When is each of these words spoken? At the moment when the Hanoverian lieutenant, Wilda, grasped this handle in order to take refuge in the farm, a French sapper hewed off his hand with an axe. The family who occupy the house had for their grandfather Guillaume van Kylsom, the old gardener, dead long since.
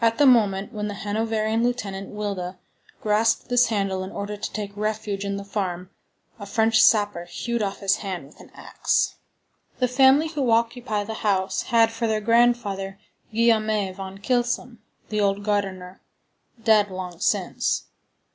At 0.00 0.16
the 0.16 0.24
moment 0.24 0.72
when 0.72 0.88
the 0.88 0.94
Hanoverian 0.94 1.62
lieutenant, 1.62 2.08
Wilda, 2.08 2.58
grasped 3.02 3.50
this 3.50 3.66
handle 3.66 4.02
in 4.02 4.10
order 4.10 4.38
to 4.38 4.52
take 4.54 4.74
refuge 4.74 5.22
in 5.22 5.36
the 5.36 5.44
farm, 5.44 5.90
a 6.40 6.46
French 6.46 6.82
sapper 6.82 7.26
hewed 7.26 7.60
off 7.62 7.80
his 7.80 7.96
hand 7.96 8.24
with 8.24 8.40
an 8.40 8.50
axe. 8.54 9.16
The 9.80 9.86
family 9.86 10.28
who 10.28 10.50
occupy 10.50 11.04
the 11.04 11.12
house 11.20 11.64
had 11.64 11.92
for 11.92 12.06
their 12.06 12.22
grandfather 12.22 12.98
Guillaume 13.30 13.66
van 13.94 14.16
Kylsom, 14.16 14.78
the 15.10 15.20
old 15.20 15.44
gardener, 15.44 16.00
dead 16.64 16.90
long 16.90 17.20
since. 17.20 17.84